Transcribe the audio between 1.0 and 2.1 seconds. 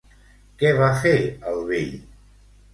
fer el vell?